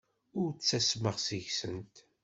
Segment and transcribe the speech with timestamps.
[0.39, 1.95] Ur ttasmeɣ seg-sent.